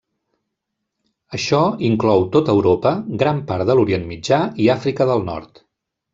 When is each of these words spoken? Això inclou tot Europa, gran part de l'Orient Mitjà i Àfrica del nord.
Això 1.37 1.59
inclou 1.89 2.25
tot 2.37 2.49
Europa, 2.55 2.95
gran 3.25 3.43
part 3.53 3.69
de 3.71 3.77
l'Orient 3.81 4.09
Mitjà 4.15 4.41
i 4.65 4.69
Àfrica 4.79 5.09
del 5.13 5.25
nord. 5.31 5.65